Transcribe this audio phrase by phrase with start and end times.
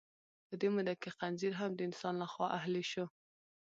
[0.47, 3.05] په دې موده کې خنزیر هم د انسان لخوا اهلي شو.